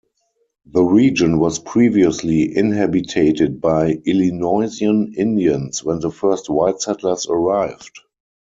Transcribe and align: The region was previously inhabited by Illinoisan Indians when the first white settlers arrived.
The 0.65 0.81
region 0.81 1.37
was 1.37 1.59
previously 1.59 2.57
inhabited 2.57 3.61
by 3.61 4.01
Illinoisan 4.07 5.13
Indians 5.15 5.83
when 5.83 5.99
the 5.99 6.09
first 6.09 6.49
white 6.49 6.81
settlers 6.81 7.27
arrived. 7.29 7.99